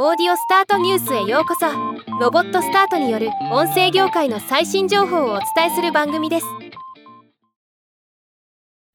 [0.00, 1.66] オーディオスタートニュースへようこそ。
[2.20, 6.46] ロボットスタートによる音声業界の最新情報をお伝えする番組です。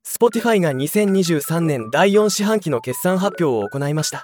[0.07, 4.23] Spotify が2023年第4四半期の決算発表を行いました。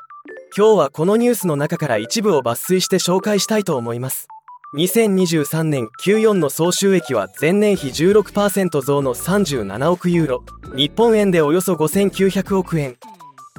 [0.55, 4.30] 今日はこのニュースの中から一部を抜粋して紹介したいと思います。
[4.78, 10.44] 2023年 Q4 の総収益は前年比16%増の37億ユーロ。
[10.78, 12.96] 日本円でおよそ5900億円。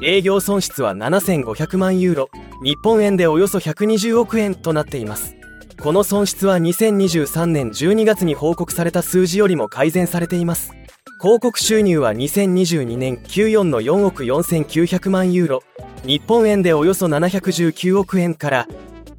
[0.01, 2.31] 営業損失は7500万ユーロ。
[2.63, 5.35] 日本円でおよそ120億円となっています。
[5.81, 10.73] この損失は2023年12月に報告された数字よりも改善されています。
[11.23, 15.63] 広告収入は2022年 Q4 の4億4900万ユーロ。
[16.05, 18.69] 日本円でおよそ719億円から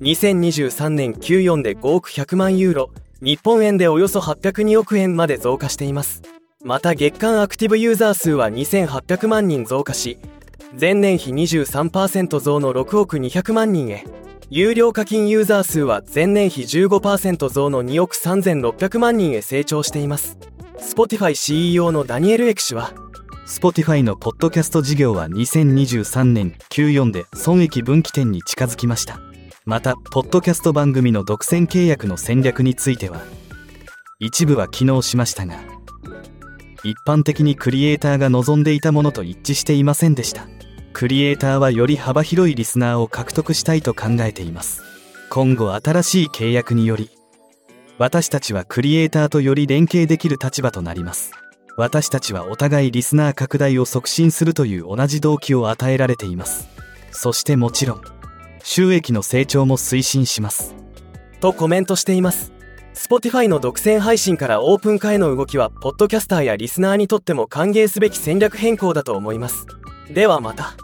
[0.01, 2.89] 2023年 Q4 で5億100万ユーロ。
[3.21, 6.21] 日本円でおよそ802億円まで増加しています。
[6.63, 10.19] また月間アクティブユーザー数は2800万人増加し
[10.79, 14.05] 前年比23%増の6億200万人へ。
[14.49, 20.37] 有料課金ユーザー数は前年比15%増の2億3600万人へ成長しています。
[20.79, 22.91] Spotify CEO のダニエル・エク氏は
[23.47, 29.19] Spotify のポッドキャスト事業は2023年 Q4 で損益分岐点に近づきました。
[29.63, 33.21] またポッドキャスト番組の独占契約の戦略については
[34.19, 35.59] 一部は機能しましたが
[36.83, 40.47] 一般的にクリエイターが望んでいたものと一致していませんでした。
[40.93, 44.83] クリエイターはより幅広いリスナーを獲得したいと考えています。
[45.29, 47.09] 今後新しい契約により
[47.97, 51.31] 私たちはクリエイターとより連携できる立場となります。
[51.77, 56.67] 私たちはお互いリスナー拡大を促進するという同じ動機を与えられています。
[57.11, 58.01] そしてもちろん
[58.63, 60.75] 収益の成長も推進します。
[61.39, 62.51] とコメントしています。
[63.01, 69.65] Spotify の独占配信からオープン化への動きはポッドキャスターやリスナーにとっても歓迎すべき戦略変更だと思います。
[70.11, 70.75] ではまた。